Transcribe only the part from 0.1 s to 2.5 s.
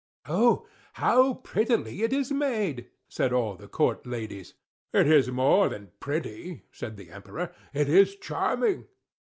"Oh, how prettily it is